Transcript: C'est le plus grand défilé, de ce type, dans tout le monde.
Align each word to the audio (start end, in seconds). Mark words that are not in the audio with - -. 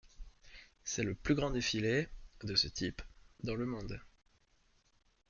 C'est 0.83 1.03
le 1.03 1.13
plus 1.13 1.35
grand 1.35 1.51
défilé, 1.51 2.07
de 2.41 2.55
ce 2.55 2.67
type, 2.67 3.03
dans 3.43 3.53
tout 3.53 3.59
le 3.59 3.67
monde. 3.67 4.01